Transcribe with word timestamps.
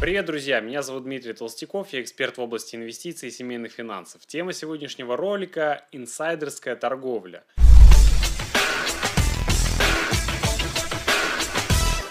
Привет, 0.00 0.24
друзья! 0.24 0.60
Меня 0.60 0.80
зовут 0.80 1.04
Дмитрий 1.04 1.34
Толстяков, 1.34 1.92
я 1.92 2.00
эксперт 2.00 2.38
в 2.38 2.40
области 2.40 2.74
инвестиций 2.74 3.28
и 3.28 3.30
семейных 3.30 3.72
финансов. 3.72 4.24
Тема 4.24 4.54
сегодняшнего 4.54 5.14
ролика– 5.14 5.84
инсайдерская 5.92 6.74
торговля. 6.74 7.44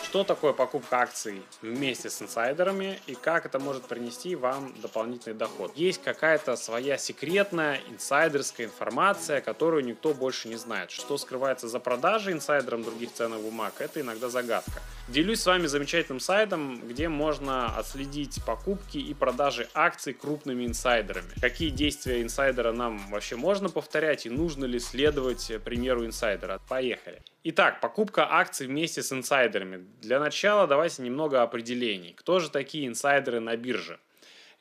Что 0.09 0.23
такое 0.23 0.53
покупка 0.53 1.01
акций 1.01 1.43
вместе 1.61 2.09
с 2.09 2.19
инсайдерами 2.19 2.99
и 3.05 3.13
как 3.13 3.45
это 3.45 3.59
может 3.59 3.83
принести 3.83 4.33
вам 4.33 4.73
дополнительный 4.81 5.37
доход? 5.37 5.71
Есть 5.75 6.01
какая-то 6.01 6.55
своя 6.55 6.97
секретная 6.97 7.79
инсайдерская 7.91 8.65
информация, 8.65 9.39
которую 9.39 9.85
никто 9.85 10.15
больше 10.15 10.47
не 10.47 10.55
знает. 10.55 10.89
Что 10.89 11.19
скрывается 11.19 11.67
за 11.67 11.79
продажей 11.79 12.33
инсайдером 12.33 12.81
других 12.81 13.13
ценных 13.13 13.41
бумаг, 13.41 13.75
это 13.77 14.01
иногда 14.01 14.29
загадка. 14.29 14.81
Делюсь 15.09 15.41
с 15.41 15.45
вами 15.45 15.67
замечательным 15.67 16.19
сайтом, 16.19 16.81
где 16.87 17.07
можно 17.07 17.77
отследить 17.77 18.43
покупки 18.45 18.97
и 18.97 19.13
продажи 19.13 19.69
акций 19.75 20.13
крупными 20.13 20.65
инсайдерами. 20.65 21.39
Какие 21.39 21.69
действия 21.69 22.23
инсайдера 22.23 22.71
нам 22.71 23.11
вообще 23.11 23.35
можно 23.35 23.69
повторять 23.69 24.25
и 24.25 24.31
нужно 24.31 24.65
ли 24.65 24.79
следовать 24.79 25.51
примеру 25.63 26.03
инсайдера? 26.03 26.59
Поехали. 26.67 27.21
Итак, 27.51 27.81
покупка 27.81 28.27
акций 28.29 28.67
вместе 28.67 29.01
с 29.01 29.11
инсайдерами. 29.11 29.83
Для 30.01 30.19
начала 30.19 30.67
давайте 30.67 31.01
немного 31.01 31.41
определений. 31.41 32.13
Кто 32.13 32.37
же 32.37 32.51
такие 32.51 32.85
инсайдеры 32.85 33.39
на 33.39 33.57
бирже? 33.57 33.99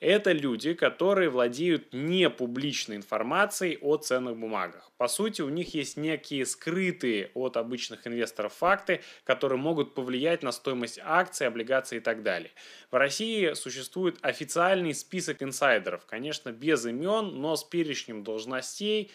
Это 0.01 0.33
люди, 0.33 0.73
которые 0.73 1.29
владеют 1.29 1.93
непубличной 1.93 2.97
информацией 2.97 3.77
о 3.83 3.99
ценных 3.99 4.39
бумагах. 4.39 4.91
По 4.97 5.07
сути, 5.07 5.43
у 5.43 5.51
них 5.51 5.75
есть 5.75 5.99
некие 5.99 6.47
скрытые 6.47 7.31
от 7.35 7.59
обычных 7.59 8.07
инвесторов 8.07 8.55
факты, 8.55 9.03
которые 9.25 9.59
могут 9.59 9.95
повлиять 9.95 10.43
на 10.43 10.53
стоимость 10.53 10.99
акций, 11.03 11.47
облигаций 11.47 11.99
и 11.99 12.01
так 12.01 12.23
далее. 12.23 12.53
В 12.91 12.95
России 12.95 13.53
существует 13.53 14.17
официальный 14.23 14.95
список 14.95 15.43
инсайдеров, 15.43 16.07
конечно, 16.07 16.53
без 16.53 16.87
имен, 16.87 17.41
но 17.41 17.57
с 17.57 17.65
перечнем 17.65 18.23
должностей, 18.23 19.11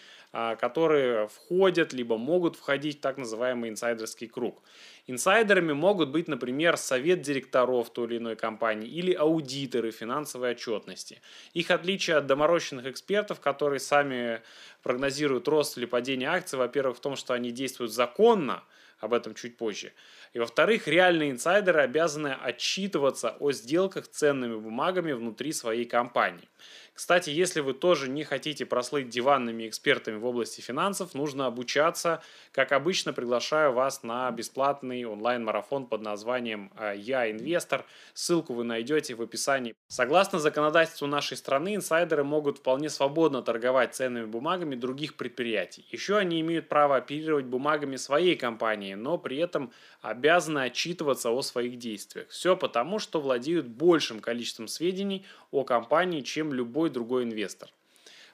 которые 0.58 1.28
входят, 1.28 1.92
либо 1.92 2.18
могут 2.18 2.56
входить 2.56 2.98
в 2.98 3.00
так 3.00 3.18
называемый 3.18 3.70
инсайдерский 3.70 4.26
круг. 4.26 4.62
Инсайдерами 5.06 5.72
могут 5.72 6.08
быть, 6.08 6.28
например, 6.28 6.76
совет 6.76 7.20
директоров 7.20 7.90
той 7.90 8.06
или 8.06 8.18
иной 8.18 8.36
компании 8.36 8.88
или 8.88 9.12
аудиторы 9.12 9.90
финансовой 9.92 10.52
отчетности. 10.52 11.20
Их 11.52 11.70
отличие 11.70 12.16
от 12.16 12.26
доморощенных 12.26 12.86
экспертов, 12.86 13.38
которые 13.38 13.80
сами 13.80 14.42
прогнозируют 14.82 15.46
рост 15.46 15.78
или 15.78 15.84
падение 15.86 16.28
акций, 16.28 16.58
во-первых, 16.58 16.96
в 16.96 17.00
том, 17.00 17.16
что 17.16 17.34
они 17.34 17.52
действуют 17.52 17.92
законно, 17.92 18.64
об 19.04 19.12
этом 19.12 19.34
чуть 19.34 19.56
позже. 19.56 19.92
И 20.32 20.38
во-вторых, 20.38 20.88
реальные 20.88 21.30
инсайдеры 21.30 21.82
обязаны 21.82 22.28
отчитываться 22.28 23.36
о 23.38 23.52
сделках 23.52 24.08
ценными 24.08 24.56
бумагами 24.56 25.12
внутри 25.12 25.52
своей 25.52 25.84
компании. 25.84 26.48
Кстати, 26.94 27.28
если 27.28 27.58
вы 27.58 27.74
тоже 27.74 28.08
не 28.08 28.22
хотите 28.22 28.64
прослыть 28.64 29.08
диванными 29.08 29.66
экспертами 29.66 30.16
в 30.16 30.24
области 30.24 30.60
финансов, 30.60 31.12
нужно 31.12 31.46
обучаться. 31.46 32.22
Как 32.52 32.70
обычно, 32.70 33.12
приглашаю 33.12 33.72
вас 33.72 34.04
на 34.04 34.30
бесплатный 34.30 35.04
онлайн-марафон 35.04 35.86
под 35.88 36.02
названием 36.02 36.70
э, 36.78 36.94
«Я 36.96 37.28
инвестор». 37.28 37.84
Ссылку 38.14 38.54
вы 38.54 38.62
найдете 38.62 39.16
в 39.16 39.22
описании. 39.22 39.74
Согласно 39.88 40.38
законодательству 40.38 41.08
нашей 41.08 41.36
страны, 41.36 41.74
инсайдеры 41.74 42.22
могут 42.22 42.58
вполне 42.58 42.88
свободно 42.88 43.42
торговать 43.42 43.96
ценными 43.96 44.26
бумагами 44.26 44.76
других 44.76 45.16
предприятий. 45.16 45.84
Еще 45.90 46.16
они 46.16 46.40
имеют 46.42 46.68
право 46.68 46.94
оперировать 46.94 47.46
бумагами 47.46 47.96
своей 47.96 48.36
компании, 48.36 48.93
но 48.94 49.18
при 49.18 49.38
этом 49.38 49.72
обязаны 50.02 50.60
отчитываться 50.60 51.30
о 51.30 51.42
своих 51.42 51.78
действиях. 51.78 52.28
Все 52.28 52.56
потому, 52.56 52.98
что 52.98 53.20
владеют 53.20 53.66
большим 53.66 54.20
количеством 54.20 54.68
сведений 54.68 55.24
о 55.50 55.64
компании, 55.64 56.20
чем 56.20 56.52
любой 56.52 56.90
другой 56.90 57.24
инвестор. 57.24 57.70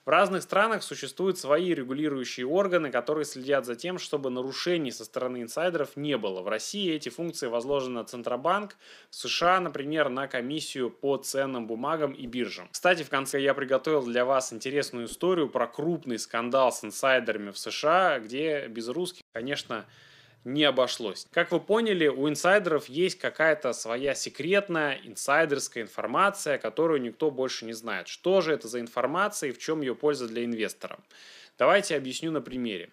В 0.06 0.09
разных 0.09 0.43
странах 0.43 0.82
существуют 0.82 1.38
свои 1.38 1.75
регулирующие 1.75 2.47
органы, 2.47 2.91
которые 2.91 3.26
следят 3.26 3.66
за 3.66 3.76
тем, 3.76 3.99
чтобы 3.99 4.31
нарушений 4.31 4.93
со 4.93 5.04
стороны 5.04 5.43
инсайдеров 5.43 5.94
не 5.94 6.16
было. 6.16 6.41
В 6.41 6.49
России 6.49 6.91
эти 6.91 7.10
функции 7.10 7.49
возложены 7.49 7.97
на 7.97 8.04
Центробанк, 8.04 8.76
в 9.10 9.15
США, 9.15 9.60
например, 9.60 10.09
на 10.09 10.26
комиссию 10.26 10.91
по 10.91 11.19
ценным 11.19 11.66
бумагам 11.66 12.12
и 12.12 12.26
биржам. 12.26 12.70
Кстати, 12.72 13.03
в 13.03 13.10
конце 13.10 13.43
я 13.43 13.53
приготовил 13.53 14.03
для 14.03 14.25
вас 14.25 14.54
интересную 14.54 15.04
историю 15.04 15.50
про 15.50 15.66
крупный 15.66 16.19
скандал 16.19 16.72
с 16.72 16.82
инсайдерами 16.82 17.50
в 17.50 17.59
США, 17.59 18.20
где 18.20 18.69
без 18.69 18.88
русских, 18.88 19.22
конечно, 19.32 19.84
не 20.45 20.65
обошлось. 20.65 21.27
Как 21.31 21.53
вы 21.53 21.61
поняли, 21.61 22.09
у 22.09 22.28
инсайдеров 22.28 22.89
есть 22.89 23.19
какая-то 23.19 23.73
своя 23.73 24.15
секретная 24.15 24.99
инсайдерская 25.05 25.83
информация, 25.83 26.59
которую 26.59 27.03
никто 27.03 27.31
больше 27.31 27.65
не 27.65 27.73
знает. 27.73 28.09
Что 28.09 28.41
же 28.41 28.53
это 28.53 28.69
за 28.69 28.81
информация 28.81 29.50
и 29.50 29.53
в 29.53 29.59
чем 29.59 29.81
ее 29.81 29.95
польза 29.95 30.29
для 30.29 30.45
инвестора? 30.45 30.99
Давайте 31.59 31.97
объясню 31.97 32.31
на 32.31 32.41
примере. 32.41 32.91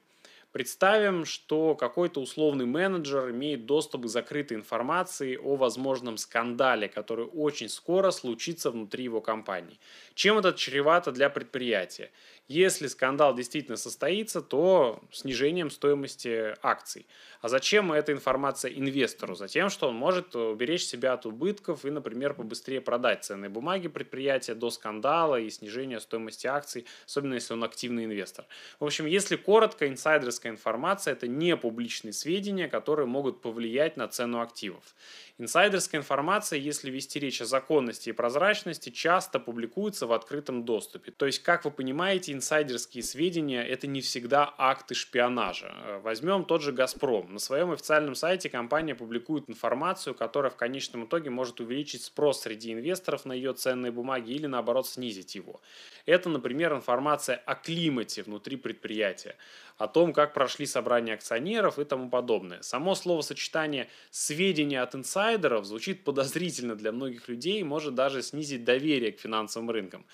Представим, 0.57 1.25
что 1.25 1.75
какой-то 1.75 2.19
условный 2.19 2.65
менеджер 2.65 3.29
имеет 3.29 3.67
доступ 3.67 4.05
к 4.05 4.07
закрытой 4.07 4.55
информации 4.55 5.37
о 5.37 5.55
возможном 5.55 6.17
скандале, 6.17 6.89
который 6.89 7.27
очень 7.31 7.69
скоро 7.69 8.09
случится 8.09 8.71
внутри 8.71 9.03
его 9.03 9.21
компании. 9.21 9.79
Чем 10.15 10.39
это 10.39 10.53
чревато 10.53 11.11
для 11.11 11.29
предприятия? 11.29 12.09
Если 12.47 12.87
скандал 12.87 13.35
действительно 13.35 13.75
состоится, 13.75 14.41
то 14.41 15.03
снижением 15.11 15.69
стоимости 15.69 16.55
акций. 16.63 17.05
А 17.41 17.49
зачем 17.49 17.91
эта 17.91 18.13
информация 18.13 18.71
инвестору? 18.71 19.35
Затем, 19.35 19.69
что 19.69 19.89
он 19.89 19.95
может 19.95 20.33
уберечь 20.35 20.83
себя 20.83 21.13
от 21.13 21.25
убытков 21.25 21.85
и, 21.85 21.91
например, 21.91 22.33
побыстрее 22.33 22.79
продать 22.79 23.25
ценные 23.25 23.49
бумаги 23.49 23.89
предприятия 23.89 24.55
до 24.55 24.69
скандала 24.69 25.39
и 25.39 25.49
снижения 25.49 25.99
стоимости 25.99 26.47
акций, 26.47 26.85
особенно 27.05 27.33
если 27.33 27.53
он 27.53 27.63
активный 27.65 28.05
инвестор. 28.05 28.45
В 28.79 28.85
общем, 28.85 29.05
если 29.05 29.35
коротко, 29.35 29.87
инсайдерская 29.87 30.46
информация– 30.49 31.11
это 31.13 31.27
не 31.27 31.55
публичные 31.55 32.13
сведения, 32.13 32.67
которые 32.67 33.05
могут 33.05 33.41
повлиять 33.41 33.97
на 33.97 34.07
цену 34.07 34.41
активов. 34.41 34.95
Инсайдерская 35.39 36.01
информация, 36.01 36.57
если 36.57 36.89
вести 36.89 37.19
речь 37.19 37.41
о 37.41 37.45
законности 37.45 38.09
и 38.09 38.11
прозрачности, 38.11 38.89
часто 38.89 39.39
публикуется 39.39 40.07
в 40.07 40.13
открытом 40.13 40.65
доступе. 40.65 41.11
То 41.11 41.27
есть, 41.27 41.43
как 41.43 41.63
вы 41.65 41.69
понимаете, 41.69 42.33
инсайдерские 42.33 43.03
сведения– 43.03 43.63
это 43.67 43.85
не 43.85 44.01
всегда 44.01 44.51
акты 44.57 44.95
шпионажа. 44.95 45.75
Э, 45.85 45.99
возьмем 45.99 46.43
тот 46.43 46.63
же 46.63 46.71
«Газпром». 46.71 47.33
На 47.33 47.39
своем 47.39 47.71
официальном 47.71 48.15
сайте 48.15 48.49
компания 48.49 48.95
публикует 48.95 49.47
информацию, 49.47 50.15
которая 50.15 50.51
в 50.51 50.55
конечном 50.55 51.05
итоге 51.05 51.29
может 51.29 51.59
увеличить 51.59 52.03
спрос 52.03 52.41
среди 52.41 52.73
инвесторов 52.73 53.25
на 53.25 53.33
ее 53.33 53.53
ценные 53.53 53.91
бумаги 53.91 54.31
или, 54.31 54.47
наоборот, 54.47 54.87
снизить 54.87 55.35
его. 55.35 55.61
Это, 56.07 56.29
например, 56.29 56.73
информация 56.73 57.35
о 57.35 57.53
климате 57.53 58.23
внутри 58.23 58.57
предприятия, 58.57 59.35
о 59.77 59.87
том, 59.87 60.13
как 60.13 60.33
прошли 60.37 60.67
собрания 60.67 61.15
акционеров 61.15 61.79
и 61.79 61.83
тому 61.83 62.11
подобное. 62.11 62.61
Само 62.61 62.93
словосочетание 62.93 63.89
«сведения 64.11 64.83
от 64.83 64.93
инсайдеров» 64.93 65.65
звучит 65.65 66.03
подозрительно 66.03 66.75
для 66.75 66.91
многих 66.91 67.27
людей 67.27 67.59
и 67.59 67.63
может 67.63 67.95
даже 67.95 68.21
снизить 68.21 68.63
доверие 68.63 69.13
к 69.13 69.19
финансовым 69.19 69.71
рынкам. 69.71 70.05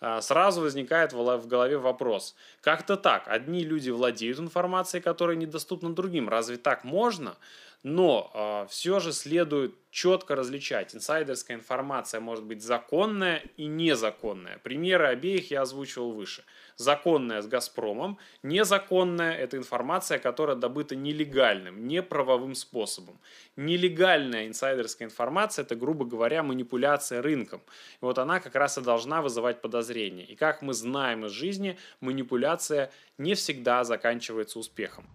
А, 0.00 0.20
сразу 0.20 0.60
возникает 0.60 1.12
в 1.12 1.48
голове 1.48 1.76
вопрос, 1.76 2.36
как-то 2.60 2.96
так, 2.96 3.26
одни 3.26 3.64
люди 3.64 3.90
владеют 3.90 4.38
информацией, 4.38 5.02
которая 5.02 5.36
недоступна 5.36 5.92
другим, 5.92 6.28
разве 6.28 6.56
так 6.56 6.84
можно? 6.84 7.36
Но 7.84 8.30
э, 8.32 8.66
все 8.70 8.98
же 8.98 9.12
следует 9.12 9.74
четко 9.90 10.34
различать. 10.34 10.94
Инсайдерская 10.94 11.58
информация 11.58 12.18
может 12.18 12.42
быть 12.44 12.62
законная 12.62 13.42
и 13.58 13.66
незаконная. 13.66 14.56
Примеры 14.56 15.08
обеих 15.08 15.50
я 15.50 15.60
озвучивал 15.62 16.12
выше. 16.12 16.44
Законная 16.76 17.42
с 17.42 17.46
«Газпромом», 17.46 18.18
незаконная– 18.42 19.32
это 19.36 19.58
информация, 19.58 20.18
которая 20.18 20.56
добыта 20.56 20.96
нелегальным, 20.96 21.86
неправовым 21.86 22.54
способом. 22.54 23.20
Нелегальная 23.56 24.48
инсайдерская 24.48 25.06
информация– 25.06 25.62
это, 25.64 25.76
грубо 25.76 26.06
говоря, 26.06 26.42
манипуляция 26.42 27.20
рынком. 27.20 27.60
И 28.00 28.04
вот 28.04 28.18
она 28.18 28.40
как 28.40 28.54
раз 28.54 28.78
и 28.78 28.80
должна 28.80 29.20
вызывать 29.20 29.60
подозрения. 29.60 30.24
И 30.24 30.36
как 30.36 30.62
мы 30.62 30.72
знаем 30.72 31.26
из 31.26 31.32
жизни, 31.32 31.78
манипуляция 32.00 32.90
не 33.18 33.34
всегда 33.34 33.84
заканчивается 33.84 34.58
успехом. 34.58 35.06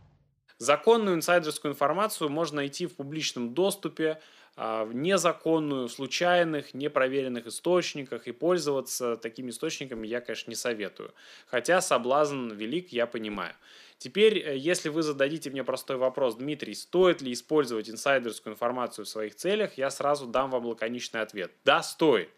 Законную 0.60 1.16
инсайдерскую 1.16 1.72
информацию 1.72 2.30
можно 2.30 2.58
найти 2.58 2.86
в 2.86 2.94
публичном 2.96 3.54
доступе, 3.54 4.20
а, 4.58 4.84
в 4.84 4.94
незаконную, 4.94 5.88
в 5.88 5.92
случайных, 5.92 6.74
непроверенных 6.74 7.48
источниках, 7.48 8.28
и 8.28 8.34
пользоваться 8.34 9.16
такими 9.16 9.52
источниками 9.52 10.06
я, 10.06 10.20
конечно, 10.20 10.50
не 10.50 10.58
советую. 10.58 11.14
Хотя 11.48 11.80
соблазн 11.80 12.52
велик, 12.52 12.90
я 12.90 13.08
понимаю. 13.08 13.54
Теперь, 14.00 14.38
э, 14.40 14.58
если 14.58 14.90
вы 14.90 15.02
зададите 15.02 15.50
мне 15.50 15.64
простой 15.64 15.96
вопрос, 15.96 16.36
Дмитрий, 16.36 16.74
стоит 16.74 17.22
ли 17.22 17.32
использовать 17.32 17.90
инсайдерскую 17.90 18.54
информацию 18.54 19.06
в 19.06 19.10
своих 19.10 19.36
целях, 19.36 19.78
я 19.78 19.90
сразу 19.90 20.28
дам 20.28 20.52
вам 20.52 20.66
лаконичный 20.66 21.22
ответ. 21.22 21.54
Да, 21.64 21.82
стоит 21.82 22.30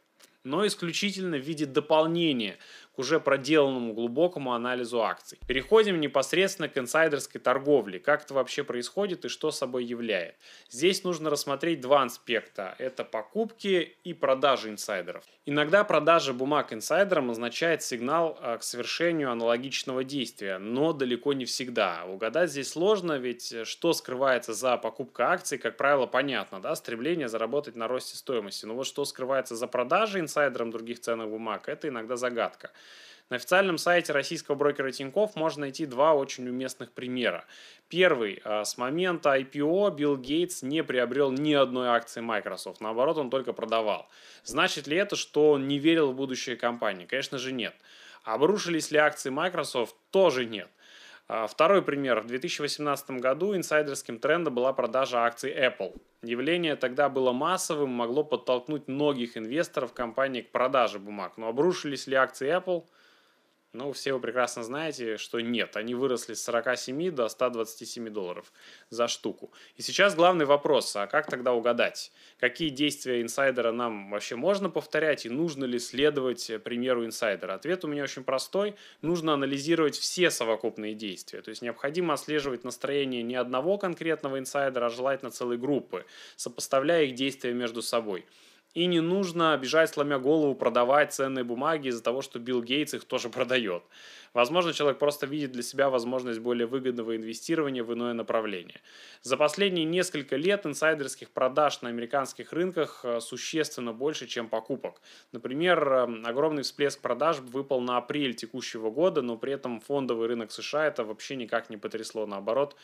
но 0.43 0.65
исключительно 0.65 1.37
в 1.37 1.41
виде 1.41 1.65
дополнения 1.65 2.57
уже 3.01 3.19
проделанному 3.19 3.93
глубокому 3.93 4.53
анализу 4.53 5.01
акций. 5.01 5.39
Переходим 5.47 5.99
непосредственно 5.99 6.69
к 6.69 6.77
инсайдерской 6.77 7.41
торговле. 7.41 7.99
Как 7.99 8.23
это 8.23 8.35
вообще 8.35 8.63
происходит 8.63 9.25
и 9.25 9.27
что 9.27 9.51
собой 9.51 9.83
являет. 9.83 10.35
Здесь 10.69 11.03
нужно 11.03 11.31
рассмотреть 11.31 11.81
два 11.81 12.03
аспекта. 12.03 12.75
Это 12.77 13.03
покупки 13.03 13.95
и 14.03 14.13
продажи 14.13 14.69
инсайдеров. 14.69 15.23
Иногда 15.47 15.83
продажа 15.83 16.33
бумаг 16.33 16.71
инсайдерам 16.71 17.31
означает 17.31 17.81
сигнал 17.81 18.37
а, 18.39 18.59
к 18.59 18.63
совершению 18.63 19.31
аналогичного 19.31 20.03
действия, 20.03 20.59
но 20.59 20.93
далеко 20.93 21.33
не 21.33 21.45
всегда. 21.45 22.05
Угадать 22.05 22.51
здесь 22.51 22.69
сложно, 22.69 23.17
ведь 23.17 23.67
что 23.67 23.93
скрывается 23.93 24.53
за 24.53 24.77
покупкой 24.77 25.25
акций, 25.25 25.57
как 25.57 25.77
правило, 25.77 26.05
понятно, 26.05 26.61
да, 26.61 26.75
стремление 26.75 27.27
заработать 27.27 27.75
на 27.75 27.87
росте 27.87 28.15
стоимости. 28.17 28.65
Но 28.65 28.75
вот 28.75 28.85
что 28.85 29.03
скрывается 29.03 29.55
за 29.55 29.65
продажей 29.65 30.21
инсайдерам 30.21 30.69
других 30.69 30.99
ценных 30.99 31.29
бумаг, 31.29 31.67
это 31.67 31.87
иногда 31.87 32.15
загадка. 32.17 32.69
На 33.31 33.37
официальном 33.37 33.77
сайте 33.77 34.11
российского 34.11 34.55
брокера 34.55 34.91
Тинькофф 34.91 35.37
можно 35.37 35.61
найти 35.61 35.85
два 35.85 36.13
очень 36.13 36.49
уместных 36.49 36.91
примера. 36.91 37.45
Первый. 37.87 38.41
А, 38.43 38.65
с 38.65 38.77
момента 38.77 39.33
IPO 39.33 39.95
Билл 39.95 40.17
Гейтс 40.17 40.63
не 40.63 40.83
приобрел 40.83 41.31
ни 41.31 41.53
одной 41.53 41.87
акции 41.87 42.19
Microsoft. 42.19 42.81
Наоборот, 42.81 43.17
он 43.17 43.29
только 43.29 43.53
продавал. 43.53 44.09
Значит 44.43 44.85
ли 44.85 44.97
это, 44.97 45.15
что 45.15 45.51
он 45.51 45.69
не 45.69 45.79
верил 45.79 46.11
в 46.11 46.15
будущее 46.15 46.57
компании? 46.57 47.05
Конечно 47.05 47.37
же 47.37 47.53
нет. 47.53 47.73
Обрушились 48.25 48.91
ли 48.91 48.97
акции 48.97 49.29
Microsoft? 49.29 49.95
Тоже 50.09 50.45
нет. 50.45 50.67
А, 51.29 51.47
второй 51.47 51.81
пример. 51.83 52.19
В 52.19 52.27
2018 52.27 53.11
году 53.11 53.55
инсайдерским 53.55 54.19
трендом 54.19 54.55
была 54.55 54.73
продажа 54.73 55.23
акций 55.23 55.53
Apple. 55.53 55.95
Явление 56.21 56.75
тогда 56.75 57.07
было 57.07 57.31
массовым, 57.31 57.91
могло 57.91 58.25
подтолкнуть 58.25 58.89
многих 58.89 59.37
инвесторов 59.37 59.93
компании 59.93 60.41
к 60.41 60.51
продаже 60.51 60.99
бумаг. 60.99 61.37
Но 61.37 61.47
обрушились 61.47 62.07
ли 62.07 62.15
акции 62.15 62.53
Apple– 62.53 62.83
ну, 63.73 63.93
все 63.93 64.11
вы 64.11 64.19
прекрасно 64.19 64.63
знаете, 64.63 65.15
что 65.15 65.39
нет. 65.39 65.77
Они 65.77 65.95
выросли 65.95 66.33
с 66.33 66.43
47 66.43 67.11
до 67.11 67.29
127 67.29 68.09
долларов 68.09 68.51
за 68.89 69.07
штуку. 69.07 69.53
И 69.77 69.81
сейчас 69.81 70.13
главный 70.13 70.43
вопрос, 70.43 70.93
а 70.97 71.07
как 71.07 71.27
тогда 71.27 71.53
угадать? 71.53 72.11
Какие 72.37 72.67
действия 72.67 73.21
инсайдера 73.21 73.71
нам 73.71 74.11
вообще 74.11 74.35
можно 74.35 74.69
повторять 74.69 75.25
и 75.25 75.29
нужно 75.29 75.63
ли 75.63 75.79
следовать 75.79 76.51
примеру 76.65 77.05
инсайдера? 77.05 77.53
Ответ 77.53 77.85
у 77.85 77.87
меня 77.87 78.03
очень 78.03 78.25
простой. 78.25 78.75
Нужно 79.01 79.33
анализировать 79.33 79.95
все 79.95 80.31
совокупные 80.31 80.93
действия. 80.93 81.41
То 81.41 81.49
есть 81.49 81.61
необходимо 81.61 82.13
отслеживать 82.13 82.65
настроение 82.65 83.23
не 83.23 83.35
одного 83.35 83.77
конкретного 83.77 84.37
инсайдера, 84.37 84.87
а 84.87 84.89
желательно 84.89 85.31
целой 85.31 85.57
группы, 85.57 86.05
сопоставляя 86.35 87.05
их 87.05 87.15
действия 87.15 87.53
между 87.53 87.81
собой. 87.81 88.25
И 88.73 88.85
не 88.85 89.01
нужно 89.01 89.57
бежать, 89.57 89.89
сломя 89.89 90.17
голову, 90.17 90.55
продавать 90.55 91.13
ценные 91.13 91.43
бумаги 91.43 91.89
из-за 91.89 92.01
того, 92.01 92.21
что 92.21 92.39
Билл 92.39 92.63
Гейтс 92.63 92.93
их 92.93 93.05
тоже 93.05 93.29
продает. 93.37 93.83
Возможно, 94.33 94.71
человек 94.71 94.97
просто 94.97 95.25
видит 95.25 95.51
для 95.51 95.61
себя 95.61 95.89
возможность 95.89 96.39
более 96.39 96.65
выгодного 96.65 97.17
инвестирования 97.17 97.83
в 97.83 97.93
иное 97.93 98.13
направление. 98.13 98.79
За 99.21 99.35
последние 99.35 99.83
несколько 99.83 100.37
лет 100.37 100.65
инсайдерских 100.65 101.31
продаж 101.31 101.81
на 101.81 101.89
американских 101.89 102.53
рынках 102.53 103.01
э, 103.03 103.19
существенно 103.19 103.91
больше, 103.91 104.27
чем 104.27 104.47
покупок. 104.47 105.01
Например, 105.33 105.85
э, 105.85 106.23
огромный 106.23 106.63
всплеск 106.63 107.01
продаж 107.01 107.39
выпал 107.39 107.81
на 107.81 107.97
апрель 107.97 108.33
текущего 108.33 108.89
года, 108.89 109.21
но 109.21 109.37
при 109.37 109.51
этом 109.51 109.81
фондовый 109.81 110.29
рынок 110.29 110.51
США 110.51 110.87
это 110.87 111.03
вообще 111.03 111.35
никак 111.35 111.69
не 111.69 111.75
потрясло. 111.75 112.25
Наоборот, 112.25 112.77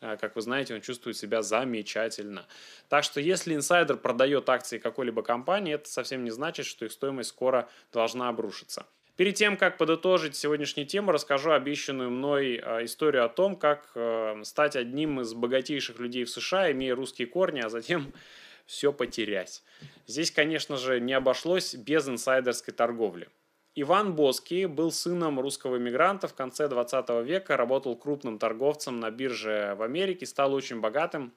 как 0.00 0.34
вы 0.36 0.42
знаете, 0.42 0.74
он 0.74 0.80
чувствует 0.80 1.16
себя 1.16 1.42
замечательно. 1.42 2.46
Так 2.88 3.04
что 3.04 3.20
если 3.20 3.54
инсайдер 3.54 3.96
продает 3.96 4.48
акции 4.48 4.78
какой-либо 4.78 5.22
компании, 5.22 5.74
это 5.74 5.88
совсем 5.88 6.24
не 6.24 6.30
значит, 6.30 6.66
что 6.66 6.84
их 6.84 6.92
стоимость 6.92 7.30
скоро 7.30 7.68
должна 7.92 8.28
обрушиться. 8.28 8.86
Перед 9.20 9.34
тем, 9.34 9.58
как 9.58 9.76
подытожить 9.76 10.34
сегодняшнюю 10.34 10.86
тему, 10.86 11.12
расскажу 11.12 11.50
обещанную 11.50 12.10
мной 12.10 12.54
э, 12.54 12.84
историю 12.86 13.26
о 13.26 13.28
том, 13.28 13.54
как 13.54 13.90
э, 13.94 14.40
стать 14.44 14.76
одним 14.76 15.20
из 15.20 15.34
богатейших 15.34 15.98
людей 15.98 16.24
в 16.24 16.30
США, 16.30 16.72
имея 16.72 16.94
русские 16.94 17.28
корни, 17.28 17.60
а 17.60 17.68
затем 17.68 18.14
все 18.64 18.94
потерять. 18.94 19.62
Здесь, 20.06 20.30
конечно 20.30 20.78
же, 20.78 21.00
не 21.00 21.12
обошлось 21.12 21.74
без 21.74 22.08
инсайдерской 22.08 22.72
торговли. 22.72 23.28
Иван 23.76 24.16
Боский 24.16 24.66
был 24.66 24.90
сыном 24.90 25.38
русского 25.38 25.76
иммигранта 25.76 26.26
в 26.26 26.34
конце 26.34 26.68
20 26.68 27.08
века, 27.24 27.56
работал 27.56 27.96
крупным 27.96 28.38
торговцем 28.38 28.98
на 28.98 29.10
бирже 29.10 29.74
в 29.78 29.82
Америке, 29.82 30.26
стал 30.26 30.54
очень 30.54 30.80
богатым 30.80 31.32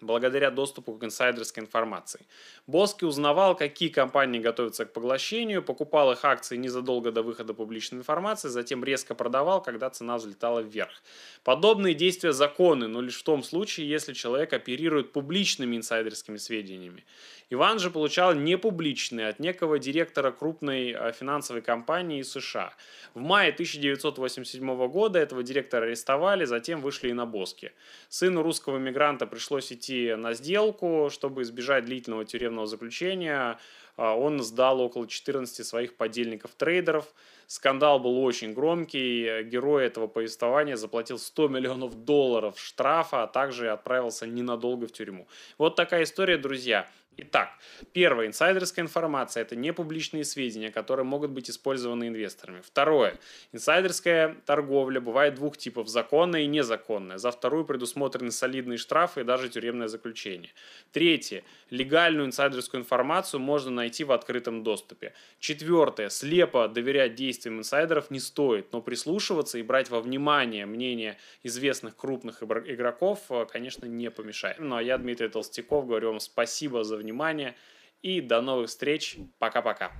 благодаря 0.00 0.50
доступу 0.50 0.94
к 0.94 1.04
инсайдерской 1.04 1.62
информации. 1.62 2.20
Боски 2.66 3.04
узнавал, 3.04 3.56
какие 3.56 3.88
компании 3.88 4.38
готовятся 4.38 4.84
к 4.84 4.92
поглощению, 4.92 5.62
покупал 5.62 6.12
их 6.12 6.24
акции 6.24 6.56
незадолго 6.56 7.12
до 7.12 7.22
выхода 7.22 7.54
публичной 7.54 7.98
информации, 7.98 8.48
затем 8.48 8.84
резко 8.84 9.14
продавал, 9.14 9.62
когда 9.62 9.90
цена 9.90 10.16
взлетала 10.16 10.60
вверх. 10.60 11.02
Подобные 11.44 11.94
действия 11.94 12.32
законны, 12.32 12.88
но 12.88 13.00
лишь 13.00 13.18
в 13.18 13.22
том 13.22 13.42
случае, 13.42 13.88
если 13.88 14.12
человек 14.12 14.52
оперирует 14.52 15.12
публичными 15.12 15.76
инсайдерскими 15.76 16.36
сведениями. 16.36 17.04
Иван 17.50 17.78
же 17.78 17.90
получал 17.90 18.34
непубличные 18.34 19.28
от 19.28 19.38
некого 19.38 19.78
директора 19.78 20.30
крупной 20.32 20.92
э, 20.92 21.12
финансовой 21.12 21.62
компании 21.62 22.20
из 22.20 22.30
США. 22.30 22.74
В 23.14 23.20
мае 23.20 23.52
1987 23.52 24.88
года 24.88 25.18
этого 25.18 25.42
директора 25.42 25.86
арестовали, 25.86 26.44
затем 26.44 26.82
вышли 26.82 27.08
и 27.08 27.14
на 27.14 27.24
Боски. 27.24 27.72
Сыну 28.10 28.42
русского 28.42 28.76
мигранта 28.76 29.26
пришлось 29.26 29.72
идти 29.72 29.87
на 29.88 30.34
сделку, 30.34 31.08
чтобы 31.10 31.42
избежать 31.42 31.84
длительного 31.84 32.24
тюремного 32.24 32.66
заключения. 32.66 33.58
А, 33.96 34.14
он 34.16 34.42
сдал 34.42 34.80
около 34.80 35.06
14 35.06 35.66
своих 35.66 35.96
подельников-трейдеров. 35.96 37.12
Скандал 37.46 37.98
был 37.98 38.22
очень 38.22 38.54
громкий. 38.54 39.42
Герой 39.42 39.86
этого 39.86 40.06
повествования 40.06 40.76
заплатил 40.76 41.18
100 41.18 41.48
миллионов 41.48 42.04
долларов 42.04 42.58
штрафа, 42.58 43.24
а 43.24 43.26
также 43.26 43.70
отправился 43.70 44.26
ненадолго 44.26 44.86
в 44.86 44.92
тюрьму. 44.92 45.26
Вот 45.58 45.74
такая 45.74 46.04
история, 46.04 46.38
друзья. 46.38 46.88
Итак, 47.20 47.50
первое, 47.92 48.28
инсайдерская 48.28 48.84
информация– 48.84 49.40
это 49.42 49.56
не 49.56 49.72
публичные 49.72 50.22
сведения, 50.22 50.70
которые 50.70 51.04
могут 51.04 51.32
быть 51.32 51.50
использованы 51.50 52.06
инвесторами. 52.06 52.60
Второе, 52.60 53.18
инсайдерская 53.50 54.36
торговля 54.46 55.00
бывает 55.00 55.34
двух 55.34 55.56
типов– 55.56 55.88
законная 55.88 56.42
и 56.42 56.46
незаконная. 56.46 57.18
За 57.18 57.32
вторую 57.32 57.64
предусмотрены 57.64 58.30
солидные 58.30 58.78
штрафы 58.78 59.22
и 59.22 59.24
даже 59.24 59.48
тюремное 59.48 59.88
заключение. 59.88 60.52
Третье, 60.92 61.42
легальную 61.70 62.28
инсайдерскую 62.28 62.82
информацию 62.82 63.40
можно 63.40 63.72
найти 63.72 64.04
в 64.04 64.12
открытом 64.12 64.62
доступе. 64.62 65.12
Четвертое, 65.40 66.10
слепо 66.10 66.68
доверять 66.68 67.16
действиям 67.16 67.58
инсайдеров 67.58 68.12
не 68.12 68.20
стоит, 68.20 68.72
но 68.72 68.80
прислушиваться 68.80 69.58
и 69.58 69.62
брать 69.62 69.90
во 69.90 70.00
внимание 70.00 70.66
мнение 70.66 71.18
известных 71.42 71.96
крупных 71.96 72.44
игроков, 72.44 73.24
э, 73.30 73.44
конечно, 73.50 73.86
не 73.86 74.08
помешает. 74.08 74.60
Ну 74.60 74.76
а 74.76 74.82
я, 74.82 74.98
Дмитрий 74.98 75.28
Толстяков, 75.28 75.88
говорю 75.88 76.10
вам 76.10 76.20
спасибо 76.20 76.84
за 76.84 76.96
внимание 76.96 77.07
внимание 77.08 77.54
и 78.02 78.20
до 78.20 78.40
новых 78.40 78.68
встреч. 78.68 79.16
Пока-пока. 79.38 79.92